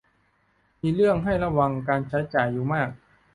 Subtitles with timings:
[0.81, 2.89] มีเรื่องให้ระวังการใช้จ่ายอยู่มาก